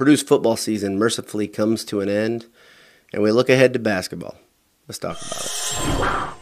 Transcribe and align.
Purdue's 0.00 0.22
football 0.22 0.56
season 0.56 0.98
mercifully 0.98 1.46
comes 1.46 1.84
to 1.84 2.00
an 2.00 2.08
end, 2.08 2.46
and 3.12 3.22
we 3.22 3.30
look 3.30 3.50
ahead 3.50 3.74
to 3.74 3.78
basketball. 3.78 4.34
Let's 4.88 4.98
talk 4.98 5.18
about 5.20 6.34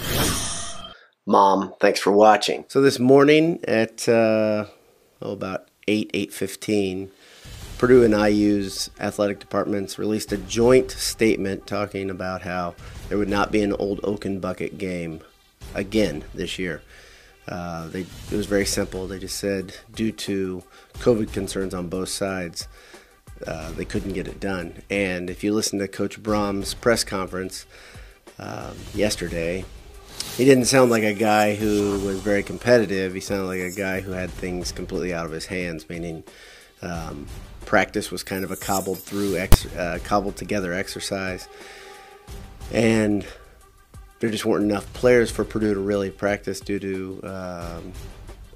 it. 0.00 1.02
Mom, 1.26 1.74
thanks 1.78 2.00
for 2.00 2.10
watching. 2.10 2.64
So 2.68 2.80
this 2.80 2.98
morning 2.98 3.60
at 3.68 4.08
uh, 4.08 4.64
oh, 5.20 5.32
about 5.32 5.68
8, 5.86 6.10
8.15, 6.14 7.10
Purdue 7.76 8.02
and 8.02 8.14
IU's 8.14 8.88
athletic 8.98 9.40
departments 9.40 9.98
released 9.98 10.32
a 10.32 10.38
joint 10.38 10.90
statement 10.90 11.66
talking 11.66 12.08
about 12.08 12.40
how 12.40 12.74
there 13.10 13.18
would 13.18 13.28
not 13.28 13.52
be 13.52 13.60
an 13.60 13.74
old 13.74 14.00
Oaken 14.04 14.40
bucket 14.40 14.78
game 14.78 15.20
again 15.74 16.24
this 16.32 16.58
year. 16.58 16.80
Uh, 17.46 17.88
they, 17.88 18.06
it 18.30 18.32
was 18.32 18.46
very 18.46 18.64
simple. 18.64 19.06
They 19.06 19.18
just 19.18 19.36
said, 19.36 19.76
due 19.94 20.12
to 20.12 20.62
COVID 20.94 21.30
concerns 21.34 21.74
on 21.74 21.88
both 21.88 22.08
sides, 22.08 22.68
uh, 23.46 23.72
they 23.72 23.84
couldn't 23.84 24.12
get 24.12 24.28
it 24.28 24.40
done. 24.40 24.82
And 24.90 25.30
if 25.30 25.42
you 25.42 25.52
listen 25.52 25.78
to 25.78 25.88
Coach 25.88 26.22
Brohm's 26.22 26.74
press 26.74 27.04
conference 27.04 27.66
um, 28.38 28.76
yesterday, 28.94 29.64
he 30.36 30.44
didn't 30.44 30.64
sound 30.66 30.90
like 30.90 31.02
a 31.02 31.12
guy 31.12 31.54
who 31.54 32.00
was 32.04 32.20
very 32.20 32.42
competitive. 32.42 33.14
He 33.14 33.20
sounded 33.20 33.46
like 33.46 33.60
a 33.60 33.70
guy 33.70 34.00
who 34.00 34.12
had 34.12 34.30
things 34.30 34.72
completely 34.72 35.12
out 35.12 35.26
of 35.26 35.32
his 35.32 35.46
hands, 35.46 35.88
meaning 35.88 36.24
um, 36.80 37.26
practice 37.66 38.10
was 38.10 38.22
kind 38.22 38.44
of 38.44 38.50
a 38.50 38.56
cobbled 38.56 38.98
through, 38.98 39.36
ex- 39.36 39.66
uh, 39.76 39.98
cobbled 40.04 40.36
together 40.36 40.72
exercise. 40.72 41.48
And 42.72 43.26
there 44.20 44.30
just 44.30 44.44
weren't 44.44 44.64
enough 44.64 44.90
players 44.92 45.30
for 45.30 45.44
Purdue 45.44 45.74
to 45.74 45.80
really 45.80 46.10
practice 46.10 46.60
due 46.60 46.78
to 46.78 47.20
um, 47.24 47.92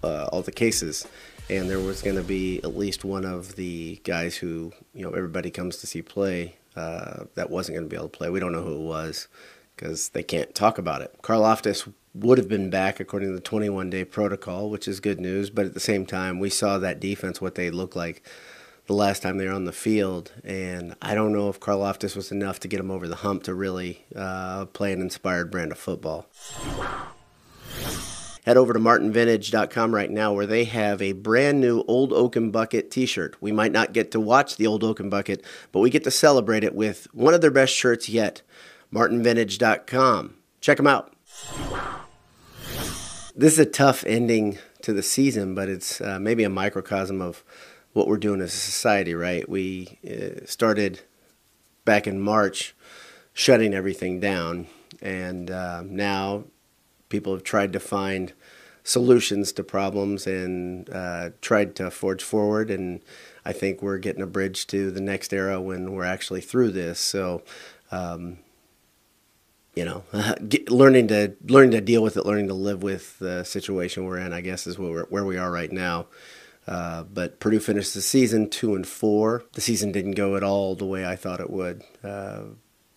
uh, 0.02 0.28
all 0.33 0.42
the 0.42 0.52
cases. 0.52 1.06
And 1.48 1.70
there 1.70 1.78
was 1.78 2.02
going 2.02 2.16
to 2.16 2.22
be 2.22 2.58
at 2.64 2.77
least 2.77 3.05
one 3.05 3.25
of 3.25 3.55
the 3.55 4.00
guys 4.02 4.36
who, 4.36 4.72
you 4.92 5.02
know, 5.02 5.12
everybody 5.12 5.50
comes 5.50 5.77
to 5.78 5.86
see 5.86 6.02
play 6.02 6.56
uh, 6.75 7.25
that 7.34 7.50
wasn't 7.50 7.77
going 7.77 7.89
to 7.89 7.91
be 7.91 7.97
able 7.97 8.08
to 8.08 8.16
play. 8.16 8.30
We 8.30 8.41
don't 8.41 8.52
know 8.52 8.64
who 8.64 8.75
it 8.75 8.86
was 8.86 9.28
because 9.77 10.08
they 10.08 10.22
can't 10.22 10.55
talk 10.55 10.78
about 10.78 11.02
it. 11.02 11.14
Karlaftis 11.22 11.92
would 12.14 12.39
have 12.39 12.48
been 12.48 12.70
back 12.70 12.98
according 12.98 13.28
to 13.28 13.34
the 13.34 13.41
21 13.41 13.91
day 13.91 14.05
protocol, 14.05 14.70
which 14.70 14.89
is 14.89 15.00
good 15.00 15.20
news. 15.20 15.50
But 15.50 15.67
at 15.67 15.74
the 15.74 15.80
same 15.80 16.05
time, 16.05 16.41
we 16.41 16.50
saw 16.50 16.78
that 16.78 16.98
defense, 16.98 17.41
what 17.41 17.55
they 17.55 17.70
looked 17.70 17.94
like 17.97 18.27
the 18.86 18.94
last 18.94 19.22
time 19.22 19.39
they 19.39 19.47
were 19.47 19.52
on 19.52 19.64
the 19.64 19.72
field. 19.72 20.33
And 20.44 20.97
I 21.02 21.14
don't 21.14 21.33
know 21.33 21.48
if 21.48 21.61
Karlaftis 21.61 22.17
was 22.17 22.33
enough 22.33 22.61
to 22.61 22.69
get 22.69 22.80
him 22.80 22.91
over 22.91 23.06
the 23.06 23.17
hump 23.17 23.44
to 23.44 23.55
really 23.55 24.05
uh, 24.14 24.67
play 24.67 24.92
an 24.92 25.00
inspired 25.00 25.50
brand 25.50 25.72
of 25.72 25.78
football. 25.78 26.27
Head 28.47 28.56
over 28.56 28.72
to 28.72 28.78
martinvintage.com 28.78 29.92
right 29.92 30.08
now 30.08 30.33
where 30.33 30.47
they 30.47 30.62
have 30.62 31.02
a 31.02 31.14
brand 31.14 31.61
new 31.61 31.83
Old 31.89 32.12
Oaken 32.12 32.52
Bucket 32.52 32.92
t 32.92 33.05
shirt. 33.05 33.34
We 33.41 33.50
might 33.50 33.72
not 33.72 33.92
get 33.92 34.12
to 34.12 34.20
watch 34.20 34.56
the 34.56 34.69
Old 34.69 34.84
Oaken 34.84 35.11
Bucket, 35.11 35.44
but 35.72 35.80
we 35.80 35.91
get 35.91 36.05
to 36.05 36.12
celebrate 36.12 36.62
it 36.62 36.72
with 36.72 37.08
one 37.12 37.34
of 37.34 37.41
their 37.41 37.50
best 37.50 37.74
shirts 37.74 38.08
yet. 38.08 38.42
martinvintage.com. 38.92 40.36
Check 40.61 40.77
them 40.77 40.86
out. 40.86 41.12
This 43.34 43.55
is 43.55 43.58
a 43.58 43.67
tough 43.67 44.05
ending 44.07 44.58
to 44.83 44.92
the 44.92 45.02
season, 45.02 45.57
but 45.57 45.68
it's 45.68 46.01
uh, 46.01 46.20
maybe 46.20 46.45
a 46.45 46.48
microcosm 46.48 47.20
of 47.20 47.42
what 47.95 48.07
we're 48.07 48.17
doing 48.17 48.40
as 48.40 48.55
a 48.55 48.57
society, 48.57 49.14
right? 49.17 49.48
We 49.48 49.98
uh, 50.08 50.46
started 50.46 51.01
back 51.84 52.07
in 52.07 52.20
March 52.20 52.77
shutting 53.33 53.74
everything 53.74 54.20
down, 54.20 54.68
and 55.02 55.51
uh, 55.51 55.83
now 55.84 56.45
people 57.08 57.33
have 57.33 57.44
tried 57.44 57.72
to 57.72 57.80
find 57.80 58.33
solutions 58.86 59.52
to 59.52 59.64
problems 59.64 60.27
and 60.27 60.89
uh, 60.90 61.30
tried 61.40 61.74
to 61.77 61.90
forge 61.90 62.22
forward. 62.22 62.70
And 62.70 63.00
I 63.44 63.52
think 63.52 63.83
we're 63.83 63.98
getting 63.98 64.22
a 64.22 64.27
bridge 64.27 64.67
to 64.68 64.90
the 64.90 65.00
next 65.00 65.33
era 65.33 65.61
when 65.61 65.92
we're 65.92 66.05
actually 66.05 66.40
through 66.40 66.70
this. 66.70 67.00
So, 67.00 67.42
um, 67.90 68.39
you 69.74 69.84
know, 69.84 70.05
get, 70.48 70.70
learning 70.70 71.08
to 71.08 71.34
learning 71.45 71.72
to 71.72 71.80
deal 71.80 72.02
with 72.02 72.16
it, 72.16 72.24
learning 72.24 72.48
to 72.48 72.55
live 72.55 72.83
with 72.83 73.18
the 73.18 73.45
situation 73.45 74.05
we're 74.05 74.18
in, 74.18 74.33
I 74.33 74.40
guess, 74.40 74.66
is 74.66 74.78
where, 74.78 75.05
where 75.05 75.24
we 75.24 75.36
are 75.36 75.50
right 75.50 75.72
now. 75.72 76.06
Uh, 76.66 77.05
but 77.05 77.39
Purdue 77.39 77.61
finished 77.61 77.95
the 77.95 78.00
season 78.00 78.50
two 78.50 78.74
and 78.74 78.86
four. 78.86 79.45
The 79.52 79.61
season 79.61 79.92
didn't 79.92 80.12
go 80.12 80.36
at 80.36 80.42
all 80.42 80.74
the 80.74 80.86
way 80.86 81.06
I 81.06 81.14
thought 81.14 81.40
it 81.40 81.50
would. 81.50 81.83
Uh, 82.02 82.42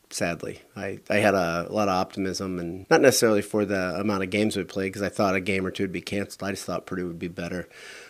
sadly, 0.09 0.61
I, 0.75 0.99
I 1.09 1.17
had 1.17 1.35
a, 1.35 1.67
a, 1.69 1.71
lot 1.71 1.87
of 1.87 1.95
optimism, 1.95 2.59
and 2.59 2.85
not 2.89 3.01
necessarily 3.01 3.41
for 3.41 3.65
the 3.65 3.99
amount 3.99 4.23
of 4.23 4.29
games 4.29 4.57
we 4.57 4.63
played, 4.63 4.87
because 4.87 5.01
I 5.01 5.09
thought 5.09 5.35
a 5.35 5.41
game 5.41 5.65
or 5.65 5.71
two 5.71 5.83
would 5.83 5.91
be 5.91 6.01
canceled. 6.01 6.47
I 6.47 6.51
just 6.51 6.65
thought 6.65 6.85
Purdue 6.85 7.07
would 7.07 7.19
be 7.19 7.27
better. 7.27 7.67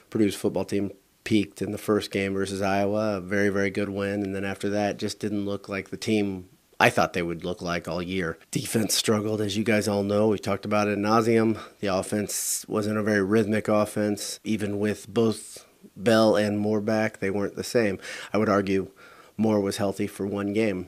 Purdue's 0.09 0.35
football 0.35 0.65
team 0.65 0.91
peaked 1.23 1.61
in 1.61 1.71
the 1.71 1.77
first 1.77 2.11
game 2.11 2.33
versus 2.33 2.61
Iowa, 2.61 3.17
a 3.17 3.21
very 3.21 3.49
very 3.49 3.69
good 3.69 3.89
win, 3.89 4.23
and 4.23 4.35
then 4.35 4.45
after 4.45 4.69
that, 4.69 4.97
just 4.97 5.19
didn't 5.19 5.45
look 5.45 5.69
like 5.69 5.89
the 5.89 5.97
team 5.97 6.49
I 6.81 6.89
thought 6.89 7.11
they 7.11 7.21
would 7.21 7.43
look 7.43 7.61
like 7.61 7.89
all 7.89 8.01
year. 8.01 8.37
Defense 8.51 8.95
struggled, 8.95 9.41
as 9.41 9.57
you 9.57 9.65
guys 9.65 9.87
all 9.87 10.03
know. 10.03 10.29
We 10.29 10.39
talked 10.39 10.63
about 10.63 10.87
it 10.87 10.93
in 10.93 11.01
nauseum. 11.01 11.59
The 11.81 11.87
offense 11.87 12.65
wasn't 12.69 12.97
a 12.97 13.03
very 13.03 13.21
rhythmic 13.21 13.67
offense, 13.67 14.39
even 14.45 14.79
with 14.79 15.07
both 15.09 15.65
Bell 15.97 16.37
and 16.37 16.57
Moore 16.57 16.79
back. 16.79 17.19
They 17.19 17.31
weren't 17.31 17.57
the 17.57 17.65
same. 17.65 17.99
I 18.31 18.37
would 18.37 18.47
argue 18.47 18.91
Moore 19.35 19.59
was 19.59 19.75
healthy 19.75 20.07
for 20.07 20.25
one 20.25 20.53
game, 20.53 20.87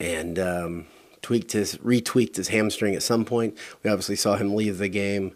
and 0.00 0.38
um, 0.38 0.86
tweaked 1.22 1.52
his 1.52 1.76
retweaked 1.76 2.36
his 2.36 2.48
hamstring 2.48 2.94
at 2.94 3.02
some 3.02 3.24
point. 3.24 3.56
We 3.82 3.90
obviously 3.90 4.16
saw 4.16 4.36
him 4.36 4.54
leave 4.54 4.78
the 4.78 4.88
game 4.88 5.34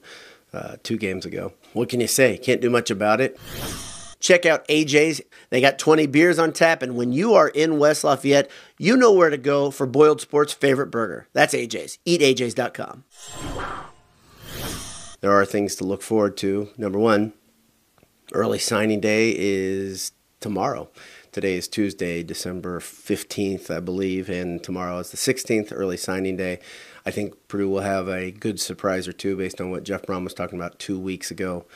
uh, 0.52 0.76
two 0.82 0.96
games 0.96 1.26
ago. 1.26 1.52
What 1.72 1.88
can 1.88 2.00
you 2.00 2.06
say? 2.06 2.38
Can't 2.38 2.60
do 2.60 2.70
much 2.70 2.90
about 2.90 3.20
it. 3.20 3.38
Check 4.20 4.44
out 4.44 4.68
AJ's. 4.68 5.22
They 5.48 5.60
got 5.62 5.78
20 5.78 6.06
beers 6.06 6.38
on 6.38 6.52
tap, 6.52 6.82
and 6.82 6.94
when 6.94 7.12
you 7.12 7.34
are 7.34 7.48
in 7.48 7.78
West 7.78 8.04
Lafayette, 8.04 8.50
you 8.78 8.96
know 8.96 9.12
where 9.12 9.30
to 9.30 9.38
go 9.38 9.70
for 9.70 9.86
Boiled 9.86 10.20
Sports' 10.20 10.52
favorite 10.52 10.88
burger. 10.88 11.26
That's 11.32 11.54
AJ's. 11.54 11.98
EatAJ's.com. 12.04 13.04
There 15.20 15.32
are 15.32 15.44
things 15.46 15.74
to 15.76 15.84
look 15.84 16.02
forward 16.02 16.36
to. 16.38 16.68
Number 16.76 16.98
one, 16.98 17.32
early 18.32 18.58
signing 18.58 19.00
day 19.00 19.34
is 19.36 20.12
tomorrow. 20.40 20.90
Today 21.32 21.54
is 21.54 21.68
Tuesday, 21.68 22.24
December 22.24 22.80
15th, 22.80 23.70
I 23.70 23.78
believe, 23.78 24.28
and 24.28 24.60
tomorrow 24.60 24.98
is 24.98 25.12
the 25.12 25.16
16th, 25.16 25.68
early 25.70 25.96
signing 25.96 26.36
day. 26.36 26.58
I 27.06 27.12
think 27.12 27.46
Purdue 27.46 27.68
will 27.68 27.82
have 27.82 28.08
a 28.08 28.32
good 28.32 28.58
surprise 28.58 29.06
or 29.06 29.12
two 29.12 29.36
based 29.36 29.60
on 29.60 29.70
what 29.70 29.84
Jeff 29.84 30.02
Brohm 30.02 30.24
was 30.24 30.34
talking 30.34 30.58
about 30.58 30.80
two 30.80 30.98
weeks 30.98 31.30
ago 31.30 31.66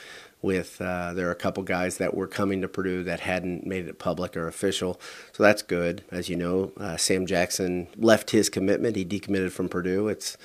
with 0.42 0.80
uh, 0.80 1.14
there 1.14 1.28
are 1.28 1.32
a 1.32 1.36
couple 1.36 1.62
guys 1.62 1.98
that 1.98 2.14
were 2.14 2.26
coming 2.26 2.62
to 2.62 2.68
Purdue 2.68 3.04
that 3.04 3.20
hadn't 3.20 3.64
made 3.64 3.86
it 3.86 4.00
public 4.00 4.36
or 4.36 4.48
official, 4.48 5.00
so 5.32 5.44
that's 5.44 5.62
good. 5.62 6.02
As 6.10 6.28
you 6.28 6.34
know, 6.34 6.72
uh, 6.76 6.96
Sam 6.96 7.24
Jackson 7.24 7.86
left 7.96 8.30
his 8.30 8.50
commitment; 8.50 8.96
he 8.96 9.04
decommitted 9.04 9.52
from 9.52 9.68
Purdue. 9.68 10.08
It's 10.08 10.36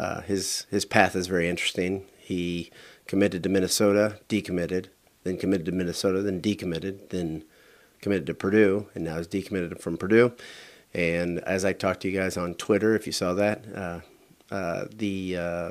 uh, 0.00 0.22
his 0.22 0.66
his 0.68 0.84
path 0.84 1.14
is 1.14 1.28
very 1.28 1.48
interesting. 1.48 2.06
He 2.18 2.70
committed 3.06 3.44
to 3.44 3.48
Minnesota, 3.48 4.18
decommitted, 4.28 4.86
then 5.22 5.38
committed 5.38 5.66
to 5.66 5.72
Minnesota, 5.72 6.20
then 6.20 6.42
decommitted, 6.42 7.08
then 7.08 7.44
committed 8.00 8.26
to 8.26 8.34
Purdue, 8.34 8.86
and 8.94 9.04
now 9.04 9.16
is 9.16 9.28
decommitted 9.28 9.80
from 9.80 9.96
Purdue. 9.96 10.32
And 10.94 11.40
as 11.40 11.64
I 11.64 11.72
talked 11.72 12.00
to 12.02 12.10
you 12.10 12.18
guys 12.18 12.36
on 12.36 12.54
Twitter, 12.54 12.94
if 12.94 13.06
you 13.06 13.12
saw 13.12 13.34
that, 13.34 13.64
uh, 13.74 14.00
uh, 14.50 14.86
the 14.94 15.36
uh, 15.36 15.70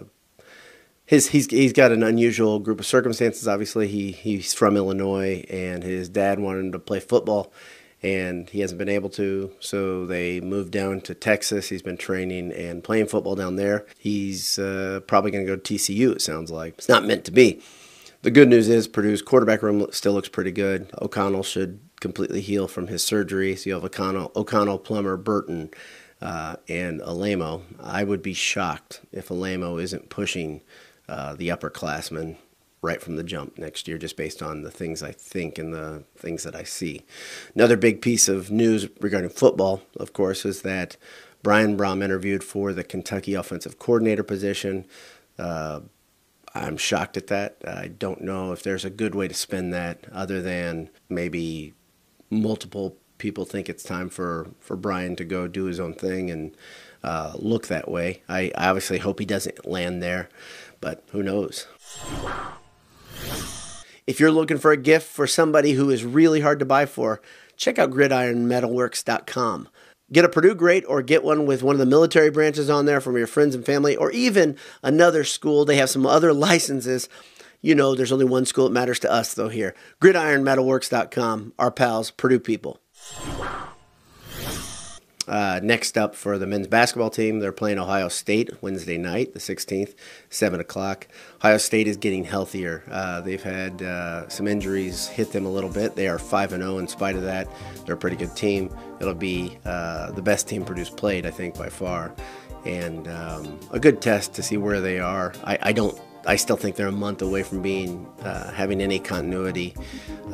his 1.06 1.30
he's 1.30 1.48
he's 1.48 1.74
got 1.74 1.92
an 1.92 2.04
unusual 2.04 2.60
group 2.60 2.80
of 2.80 2.86
circumstances. 2.86 3.48
Obviously, 3.48 3.88
he 3.88 4.12
he's 4.12 4.54
from 4.54 4.78
Illinois, 4.78 5.44
and 5.50 5.84
his 5.84 6.10
dad 6.10 6.40
wanted 6.40 6.66
him 6.66 6.72
to 6.74 6.80
play 6.80 7.00
football, 7.00 7.52
and 8.04 8.50
he 8.50 8.60
hasn't 8.60 8.78
been 8.78 8.90
able 8.90 9.10
to. 9.12 9.52
So 9.60 10.06
they 10.06 10.40
moved 10.42 10.72
down 10.72 11.02
to 11.02 11.16
Texas. 11.16 11.70
He's 11.70 11.82
been 11.82 11.98
training 11.98 12.52
and 12.52 12.84
playing 12.84 13.08
football 13.08 13.36
down 13.36 13.56
there. 13.56 13.86
He's 13.98 14.60
uh, 14.60 15.00
probably 15.08 15.32
going 15.32 15.46
to 15.46 15.52
go 15.52 15.56
to 15.56 15.74
TCU. 15.74 16.12
It 16.12 16.22
sounds 16.22 16.52
like 16.52 16.76
it's 16.78 16.90
not 16.90 17.06
meant 17.06 17.26
to 17.26 17.32
be. 17.32 17.62
The 18.24 18.32
good 18.32 18.50
news 18.50 18.68
is 18.68 18.88
Purdue's 18.88 19.22
quarterback 19.22 19.62
room 19.62 19.86
still 19.92 20.14
looks 20.14 20.30
pretty 20.30 20.52
good. 20.52 20.90
O'Connell 21.02 21.44
should 21.44 21.80
completely 22.00 22.42
heal 22.42 22.68
from 22.68 22.88
his 22.88 23.04
surgery. 23.04 23.56
So 23.56 23.70
you 23.70 23.74
have 23.76 23.84
O'Connell, 23.84 24.32
O'Connell, 24.36 24.80
Plummer, 24.80 25.18
Burton, 25.18 25.70
uh, 26.22 26.56
and 26.68 27.00
Alaimo. 27.02 27.62
I 27.80 28.04
would 28.04 28.22
be 28.22 28.34
shocked 28.34 29.02
if 29.12 29.30
Alaimo 29.30 29.82
isn't 29.82 30.10
pushing 30.10 30.62
uh, 31.08 31.36
the 31.36 31.50
upperclassmen 31.50 32.38
right 32.82 33.02
from 33.02 33.16
the 33.16 33.24
jump 33.24 33.58
next 33.58 33.88
year, 33.88 33.98
just 33.98 34.18
based 34.18 34.42
on 34.42 34.62
the 34.62 34.72
things 34.72 35.02
I 35.04 35.12
think 35.12 35.58
and 35.58 35.74
the 35.74 36.04
things 36.16 36.44
that 36.44 36.56
I 36.56 36.64
see. 36.64 37.04
Another 37.56 37.78
big 37.78 38.02
piece 38.02 38.28
of 38.28 38.52
news 38.52 38.88
regarding 39.00 39.30
football, 39.30 39.82
of 40.00 40.14
course, 40.14 40.46
is 40.46 40.62
that 40.64 40.98
Brian 41.44 41.78
Brohm 41.78 42.04
interviewed 42.04 42.44
for 42.44 42.74
the 42.74 42.84
Kentucky 42.84 43.34
offensive 43.36 43.80
coordinator 43.80 44.24
position. 44.24 44.86
Uh, 45.38 45.82
I'm 46.64 46.78
shocked 46.78 47.18
at 47.18 47.28
that. 47.28 47.58
I 47.66 47.88
don't 47.88 48.22
know 48.22 48.52
if 48.52 48.64
there's 48.64 48.86
a 48.86 48.90
good 48.90 49.16
way 49.16 49.28
to 49.28 49.34
spin 49.34 49.72
that 49.72 50.06
other 50.12 50.42
than 50.42 50.90
maybe 51.10 51.74
multiple 52.30 52.98
people 53.18 53.46
think 53.46 53.70
it's 53.70 53.84
time 53.84 54.10
for, 54.10 54.50
for 54.60 54.76
Brian 54.76 55.16
to 55.16 55.26
go 55.26 55.48
do 55.48 55.66
his 55.66 55.80
own 55.80 55.94
thing 55.94 56.30
and 56.30 56.56
uh, 57.04 57.34
look 57.36 57.68
that 57.68 57.90
way. 57.90 58.22
I, 58.30 58.52
I 58.56 58.68
obviously 58.70 59.00
hope 59.00 59.20
he 59.20 59.26
doesn't 59.26 59.66
land 59.66 60.04
there 60.04 60.30
but 60.82 61.04
who 61.12 61.24
knows? 61.24 61.68
If 64.06 64.20
you're 64.20 64.32
looking 64.32 64.58
for 64.58 64.72
a 64.72 64.78
gift 64.78 65.08
for 65.08 65.28
somebody 65.28 65.74
who 65.74 65.90
is 65.90 66.06
really 66.06 66.42
hard 66.42 66.60
to 66.60 66.66
buy 66.66 66.86
for, 66.86 67.22
check 67.58 67.78
out 67.78 67.92
gridironmetalworks.com. 67.92 69.70
Get 70.12 70.26
a 70.26 70.30
Purdue 70.30 70.56
great 70.56 70.86
or 70.88 71.02
get 71.02 71.24
one 71.24 71.46
with 71.46 71.64
one 71.64 71.76
of 71.76 71.80
the 71.80 71.86
military 71.86 72.30
branches 72.30 72.70
on 72.70 72.86
there 72.86 73.02
from 73.02 73.18
your 73.18 73.28
friends 73.28 73.56
and 73.56 73.66
family 73.66 73.96
or 73.96 74.10
even 74.12 74.58
another 74.82 75.24
school. 75.24 75.66
They 75.66 75.76
have 75.78 75.90
some 75.90 76.06
other 76.06 76.34
licenses. 76.34 77.10
You 77.62 77.76
know, 77.76 77.94
there's 77.94 78.12
only 78.12 78.26
one 78.26 78.46
school 78.46 78.66
that 78.66 78.74
matters 78.74 79.00
to 79.00 79.12
us, 79.12 79.34
though, 79.34 79.50
here. 79.50 79.76
GridironMetalworks.com, 80.02 81.54
our 81.60 81.72
pals, 81.72 82.12
Purdue 82.12 82.40
people. 82.40 82.80
Uh, 85.28 85.60
next 85.62 85.98
up 85.98 86.16
for 86.16 86.38
the 86.38 86.48
men's 86.48 86.68
basketball 86.68 87.10
team, 87.10 87.40
they're 87.40 87.52
playing 87.52 87.80
Ohio 87.80 88.08
State 88.08 88.50
Wednesday 88.62 88.98
night, 88.98 89.34
the 89.34 89.40
16th, 89.40 89.94
7 90.30 90.60
o'clock. 90.60 91.08
Ohio 91.40 91.58
State 91.58 91.88
is 91.88 91.98
getting 91.98 92.24
healthier. 92.24 92.84
Uh, 92.90 93.22
they've 93.22 93.44
had 93.44 93.82
uh, 93.82 94.28
some 94.30 94.48
injuries 94.48 95.08
hit 95.08 95.32
them 95.32 95.46
a 95.46 95.50
little 95.50 95.70
bit. 95.70 95.96
They 95.96 96.08
are 96.08 96.20
5 96.20 96.52
0 96.52 96.78
in 96.78 96.88
spite 96.88 97.16
of 97.16 97.24
that. 97.24 97.48
They're 97.86 97.96
a 97.96 97.98
pretty 97.98 98.18
good 98.18 98.36
team. 98.36 98.76
It'll 99.02 99.14
be 99.14 99.58
uh, 99.66 100.12
the 100.12 100.22
best 100.22 100.48
team 100.48 100.64
Purdue's 100.64 100.90
played, 100.90 101.26
I 101.26 101.32
think, 101.32 101.58
by 101.58 101.70
far. 101.70 102.14
And 102.66 103.08
um, 103.08 103.60
a 103.72 103.80
good 103.80 104.02
test 104.02 104.34
to 104.36 104.44
see 104.44 104.58
where 104.58 104.82
they 104.82 105.00
are. 105.00 105.34
I, 105.44 105.58
I 105.62 105.72
don't 105.74 106.00
I 106.26 106.36
still 106.36 106.58
think 106.58 106.76
they're 106.76 106.88
a 106.88 106.92
month 106.92 107.22
away 107.22 107.42
from 107.44 107.62
being 107.62 108.06
uh, 108.22 108.52
having 108.52 108.82
any 108.82 109.00
continuity, 109.00 109.74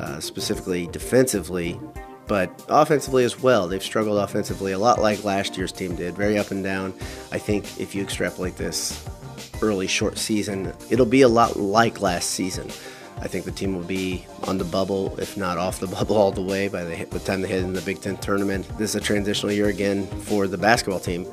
uh, 0.00 0.18
specifically 0.18 0.88
defensively 0.88 1.78
but 2.26 2.64
offensively 2.68 3.24
as 3.24 3.40
well. 3.42 3.68
They've 3.68 3.82
struggled 3.82 4.18
offensively 4.18 4.72
a 4.72 4.78
lot 4.78 5.00
like 5.00 5.24
last 5.24 5.56
year's 5.56 5.72
team 5.72 5.94
did, 5.94 6.14
very 6.14 6.38
up 6.38 6.50
and 6.50 6.62
down. 6.64 6.94
I 7.32 7.38
think 7.38 7.80
if 7.80 7.94
you 7.94 8.02
extrapolate 8.02 8.56
this 8.56 9.06
early 9.62 9.86
short 9.86 10.18
season, 10.18 10.72
it'll 10.90 11.06
be 11.06 11.22
a 11.22 11.28
lot 11.28 11.56
like 11.56 12.00
last 12.00 12.30
season. 12.30 12.70
I 13.20 13.28
think 13.28 13.44
the 13.44 13.52
team 13.52 13.74
will 13.74 13.84
be 13.84 14.26
on 14.44 14.58
the 14.58 14.64
bubble, 14.64 15.18
if 15.18 15.36
not 15.36 15.58
off 15.58 15.80
the 15.80 15.86
bubble 15.98 16.16
all 16.16 16.32
the 16.32 16.42
way 16.42 16.68
by 16.68 16.84
the, 16.84 17.04
the 17.04 17.18
time 17.20 17.42
they 17.42 17.48
head 17.48 17.62
in 17.62 17.72
the 17.72 17.80
Big 17.82 18.00
Ten 18.00 18.16
tournament. 18.16 18.66
This 18.78 18.90
is 18.90 18.96
a 18.96 19.00
transitional 19.00 19.52
year 19.52 19.68
again 19.68 20.06
for 20.06 20.46
the 20.46 20.58
basketball 20.58 21.00
team 21.00 21.26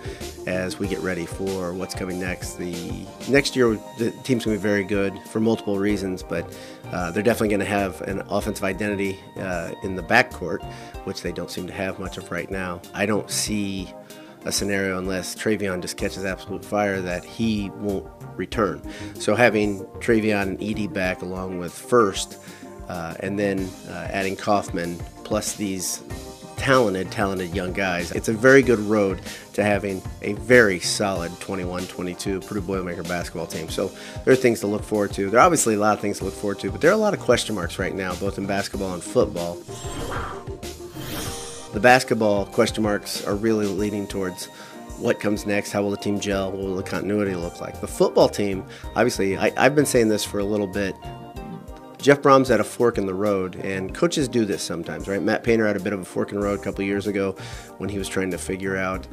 as 0.48 0.80
we 0.80 0.88
get 0.88 1.00
ready 1.00 1.26
for 1.26 1.74
what's 1.74 1.94
coming 1.94 2.20
next. 2.20 2.58
The 2.58 3.06
next 3.30 3.56
year, 3.56 3.80
the 3.98 4.12
team's 4.24 4.46
going 4.46 4.58
to 4.58 4.62
be 4.62 4.70
very 4.70 4.84
good 4.84 5.18
for 5.30 5.40
multiple 5.40 5.78
reasons, 5.80 6.24
but 6.24 6.46
uh, 6.92 7.12
they're 7.12 7.24
definitely 7.24 7.50
going 7.50 7.60
to 7.60 7.66
have 7.66 8.02
an 8.02 8.22
offensive 8.30 8.64
identity 8.64 9.20
uh, 9.38 9.72
in 9.84 9.96
the 9.96 10.04
backcourt, 10.04 10.64
which 11.06 11.22
they 11.22 11.32
don't 11.32 11.52
seem 11.52 11.68
to 11.68 11.74
have 11.74 12.00
much 12.00 12.18
of 12.18 12.32
right 12.32 12.50
now. 12.50 12.82
I 12.94 13.06
don't 13.06 13.30
see 13.30 13.94
a 14.46 14.52
scenario 14.52 14.98
unless 14.98 15.36
Trevion 15.36 15.82
just 15.82 15.98
catches 15.98 16.26
absolute 16.26 16.64
fire 16.64 17.02
that 17.02 17.24
he 17.24 17.70
won't 17.76 18.08
return. 18.36 18.82
So 19.16 19.36
having 19.36 19.86
Trevion 20.00 20.44
and 20.44 20.64
Edie 20.64 20.88
back 20.88 21.22
along 21.22 21.60
with 21.60 21.74
first, 21.74 22.38
uh, 22.88 23.16
and 23.20 23.38
then 23.38 23.70
uh, 23.88 24.08
adding 24.12 24.36
Kaufman 24.36 24.98
plus 25.24 25.56
these 25.56 26.04
talented, 26.58 27.12
talented 27.12 27.56
young 27.56 27.74
guys, 27.74 28.12
it's 28.12 28.30
a 28.30 28.34
very 28.34 28.62
good 28.62 28.80
road 28.80 29.22
to 29.54 29.64
having 29.64 30.02
a 30.22 30.34
very 30.34 30.80
solid 30.80 31.32
21-22 31.34 32.46
Purdue 32.46 32.62
Boilermaker 32.62 33.08
basketball 33.08 33.48
team. 33.48 33.70
So 33.70 33.92
there 34.24 34.34
are 34.34 34.38
things 34.38 34.60
to 34.62 34.68
look 34.68 34.84
forward 34.84 35.12
to. 35.14 35.30
There 35.30 35.40
are 35.40 35.44
obviously 35.44 35.76
a 35.76 35.80
lot 35.80 35.94
of 35.94 36.02
things 36.02 36.20
to 36.20 36.26
look 36.26 36.34
forward 36.34 36.60
to, 36.60 36.72
but 36.72 36.82
there 36.82 36.92
are 36.92 36.94
a 36.94 36.98
lot 36.98 37.14
of 37.14 37.20
question 37.20 37.56
marks 37.56 37.80
right 37.80 37.96
now, 37.96 38.14
both 38.16 38.38
in 38.38 38.46
basketball 38.46 38.94
and 38.94 39.04
football. 39.04 39.58
The 41.74 41.80
basketball 41.80 42.48
question 42.48 42.84
marks 42.84 43.26
are 43.26 43.36
really 43.36 43.66
leading 43.66 44.06
towards 44.06 44.48
what 44.98 45.20
comes 45.20 45.46
next, 45.46 45.72
how 45.72 45.82
will 45.82 45.92
the 45.92 45.98
team 45.98 46.20
gel, 46.20 46.52
what 46.52 46.60
will 46.60 46.76
the 46.76 46.84
continuity 46.84 47.34
look 47.34 47.62
like. 47.62 47.80
The 47.80 47.88
football 47.88 48.28
team, 48.28 48.66
obviously, 48.96 49.38
I, 49.38 49.52
have 49.58 49.74
been 49.74 49.86
saying 49.86 50.10
this 50.10 50.24
for 50.24 50.40
a 50.40 50.44
little 50.44 50.68
bit. 50.68 50.96
Jeff 52.02 52.22
Brohm's 52.22 52.50
at 52.50 52.60
a 52.60 52.64
fork 52.64 52.98
in 52.98 53.06
the 53.06 53.14
road, 53.14 53.56
and 53.58 53.94
coaches 53.94 54.28
do 54.28 54.44
this 54.44 54.64
sometimes, 54.64 55.08
right? 55.08 55.22
Matt 55.22 55.44
Painter 55.44 55.68
had 55.68 55.78
a 55.78 55.80
bit 55.80 55.94
of 55.94 56.00
a 56.00 56.06
fork 56.06 56.32
in 56.32 56.40
the 56.40 56.44
road 56.44 56.60
a 56.60 56.64
couple 56.64 56.84
years 56.84 57.06
ago 57.06 57.36
when 57.78 57.90
he 57.90 58.00
was 58.00 58.10
trying 58.10 58.32
to 58.32 58.40
figure 58.40 58.76
out 58.76 59.06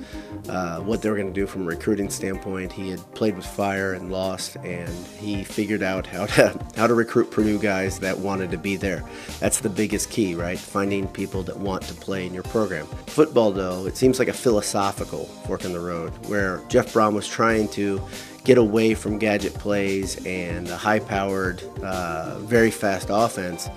uh, 0.49 0.81
what 0.81 1.02
they 1.02 1.11
were 1.11 1.17
going 1.17 1.29
to 1.29 1.32
do 1.32 1.46
from 1.46 1.62
a 1.62 1.67
recruiting 1.67 2.08
standpoint. 2.08 2.73
He 2.73 2.88
had 2.88 3.00
played 3.14 3.37
with 3.37 3.44
fire 3.44 3.93
and 3.93 4.11
lost, 4.11 4.56
and 4.56 4.88
he 5.19 5.44
figured 5.44 5.82
out 5.82 6.06
how 6.06 6.26
to 6.26 6.58
how 6.76 6.87
to 6.87 6.94
recruit 6.94 7.31
Purdue 7.31 7.58
guys 7.58 7.99
that 8.00 8.17
wanted 8.17 8.50
to 8.52 8.58
be 8.58 8.76
there. 8.76 9.05
That's 9.38 9.61
the 9.61 9.69
biggest 9.69 10.11
key, 10.11 10.35
right? 10.35 10.58
Finding 10.58 11.08
people 11.08 11.43
that 11.43 11.58
want 11.58 11.82
to 11.85 11.94
play 11.94 12.26
in 12.26 12.32
your 12.32 12.44
program. 12.44 12.87
Football, 13.06 13.52
though, 13.52 13.87
it 13.87 13.99
seems 13.99 14.19
like 14.19 14.29
a 14.29 14.32
philosophical 14.32 15.26
fork 15.46 15.67
in 15.67 15.75
the 15.75 15.81
road 15.81 16.11
where 16.26 16.62
Jeff 16.69 16.94
Brohm 16.94 17.12
was 17.12 17.29
trying 17.29 17.69
to 17.69 18.00
get 18.44 18.58
away 18.58 18.94
from 18.94 19.19
gadget 19.19 19.55
plays 19.55 20.25
and 20.25 20.69
a 20.69 20.76
high 20.76 20.99
powered, 21.00 21.62
uh, 21.82 22.38
very 22.40 22.70
fast 22.70 23.08
offense 23.11 23.69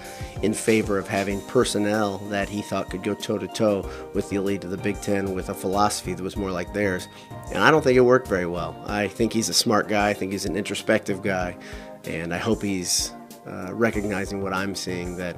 in 0.41 0.53
favor 0.53 0.97
of 0.97 1.07
having 1.07 1.41
personnel 1.41 2.17
that 2.29 2.49
he 2.49 2.61
thought 2.61 2.89
could 2.89 3.03
go 3.03 3.13
toe 3.13 3.37
to 3.37 3.47
toe 3.47 3.87
with 4.13 4.29
the 4.29 4.37
elite 4.37 4.63
of 4.63 4.71
the 4.71 4.77
Big 4.77 4.99
Ten 5.01 5.33
with 5.35 5.49
a 5.49 5.53
philosophy 5.53 6.13
that 6.13 6.23
was 6.23 6.35
more 6.35 6.51
like 6.51 6.73
theirs. 6.73 7.07
And 7.53 7.63
I 7.63 7.69
don't 7.69 7.83
think 7.83 7.97
it 7.97 8.01
worked 8.01 8.27
very 8.27 8.45
well. 8.45 8.75
I 8.87 9.07
think 9.07 9.33
he's 9.33 9.49
a 9.49 9.53
smart 9.53 9.87
guy, 9.87 10.09
I 10.09 10.13
think 10.13 10.31
he's 10.31 10.45
an 10.45 10.55
introspective 10.55 11.21
guy, 11.21 11.57
and 12.05 12.33
I 12.33 12.37
hope 12.37 12.61
he's 12.61 13.13
uh, 13.45 13.73
recognizing 13.73 14.41
what 14.41 14.53
I'm 14.53 14.75
seeing 14.75 15.17
that 15.17 15.35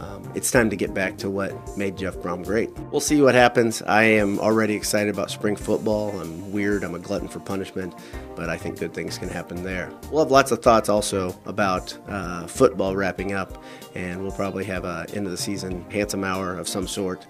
um, 0.00 0.30
it's 0.34 0.50
time 0.50 0.70
to 0.70 0.76
get 0.76 0.94
back 0.94 1.18
to 1.18 1.28
what 1.28 1.76
made 1.76 1.96
Jeff 1.96 2.16
Brohm 2.16 2.44
great. 2.44 2.70
We'll 2.90 3.00
see 3.00 3.20
what 3.20 3.34
happens. 3.34 3.82
I 3.82 4.04
am 4.04 4.38
already 4.38 4.74
excited 4.74 5.12
about 5.12 5.30
spring 5.30 5.56
football. 5.56 6.18
I'm 6.18 6.50
weird, 6.52 6.84
I'm 6.84 6.94
a 6.94 6.98
glutton 6.98 7.28
for 7.28 7.40
punishment, 7.40 7.94
but 8.34 8.48
I 8.48 8.56
think 8.56 8.78
good 8.78 8.94
things 8.94 9.18
can 9.18 9.28
happen 9.28 9.62
there. 9.62 9.92
We'll 10.10 10.24
have 10.24 10.30
lots 10.30 10.52
of 10.52 10.62
thoughts 10.62 10.88
also 10.88 11.38
about 11.44 11.96
uh, 12.08 12.46
football 12.46 12.96
wrapping 12.96 13.32
up, 13.32 13.62
and 13.94 14.22
we'll 14.22 14.32
probably 14.32 14.64
have 14.64 14.84
a 14.84 15.06
end 15.12 15.26
of 15.26 15.32
the 15.32 15.38
season 15.38 15.84
handsome 15.90 16.24
hour 16.24 16.56
of 16.56 16.66
some 16.66 16.88
sort 16.88 17.26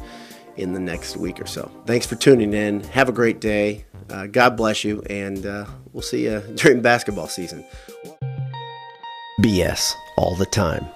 in 0.57 0.73
the 0.73 0.81
next 0.81 1.17
week 1.17 1.41
or 1.41 1.47
so. 1.47 1.71
Thanks 1.87 2.07
for 2.07 2.15
tuning 2.17 2.53
in. 2.53 2.85
Have 2.85 3.09
a 3.09 3.13
great 3.13 3.41
day. 3.41 3.85
Uh, 4.09 4.27
God 4.27 4.57
bless 4.57 4.85
you, 4.85 5.03
and 5.09 5.45
uh, 5.45 5.67
we'll 5.93 6.03
see 6.03 6.25
you 6.25 6.41
during 6.55 6.83
basketball 6.83 7.29
season. 7.29 7.65
BS 9.41 9.95
all 10.17 10.37
the 10.37 10.47
time. 10.47 10.87